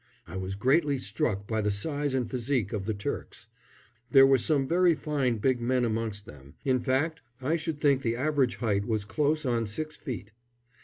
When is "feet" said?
9.95-10.31